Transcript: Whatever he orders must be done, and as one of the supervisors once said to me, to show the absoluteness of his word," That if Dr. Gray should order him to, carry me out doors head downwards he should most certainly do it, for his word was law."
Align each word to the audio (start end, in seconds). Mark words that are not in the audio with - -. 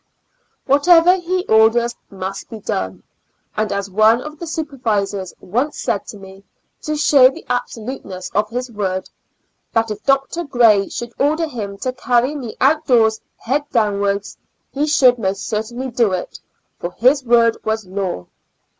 Whatever 0.65 1.15
he 1.17 1.45
orders 1.45 1.95
must 2.09 2.49
be 2.49 2.59
done, 2.59 3.03
and 3.55 3.71
as 3.71 3.87
one 3.87 4.19
of 4.19 4.39
the 4.39 4.47
supervisors 4.47 5.31
once 5.39 5.79
said 5.79 6.07
to 6.07 6.17
me, 6.17 6.43
to 6.81 6.95
show 6.95 7.29
the 7.29 7.45
absoluteness 7.47 8.31
of 8.31 8.49
his 8.49 8.71
word," 8.71 9.11
That 9.73 9.91
if 9.91 10.03
Dr. 10.03 10.43
Gray 10.43 10.89
should 10.89 11.13
order 11.19 11.45
him 11.47 11.77
to, 11.81 11.93
carry 11.93 12.33
me 12.33 12.57
out 12.59 12.87
doors 12.87 13.21
head 13.37 13.65
downwards 13.71 14.37
he 14.73 14.87
should 14.87 15.19
most 15.19 15.45
certainly 15.45 15.91
do 15.91 16.13
it, 16.13 16.39
for 16.79 16.89
his 16.93 17.23
word 17.23 17.57
was 17.63 17.85
law." 17.85 18.25